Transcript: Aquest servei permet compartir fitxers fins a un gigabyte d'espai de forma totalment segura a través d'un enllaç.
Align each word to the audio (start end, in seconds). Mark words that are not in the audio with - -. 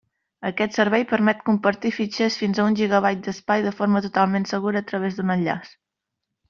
Aquest 0.49 0.77
servei 0.79 1.03
permet 1.11 1.43
compartir 1.49 1.91
fitxers 1.97 2.39
fins 2.41 2.63
a 2.63 2.67
un 2.71 2.79
gigabyte 2.81 3.23
d'espai 3.29 3.69
de 3.69 3.75
forma 3.83 4.05
totalment 4.09 4.53
segura 4.55 4.85
a 4.85 4.89
través 4.93 5.21
d'un 5.21 5.35
enllaç. 5.37 5.75